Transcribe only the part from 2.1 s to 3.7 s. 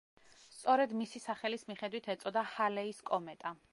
ეწოდა ჰალეის კომეტა.